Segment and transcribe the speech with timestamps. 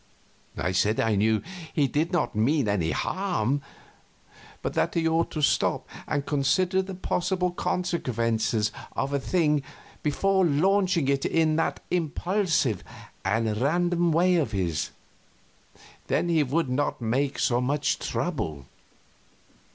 [0.57, 1.43] I said I knew
[1.73, 3.61] he did not mean any harm,
[4.63, 9.61] but that he ought to stop and consider the possible consequences of a thing
[10.01, 12.83] before launching it in that impulsive
[13.23, 14.89] and random way of his;
[16.07, 18.65] then he would not make so much trouble.